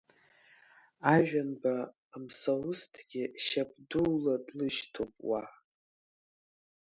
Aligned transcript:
Ажәанба 1.13 1.73
Мсаусҭгьы 2.23 3.23
шьап 3.45 3.71
дула 3.89 4.35
длышьтоуп, 4.47 5.11
уаа! 5.29 5.47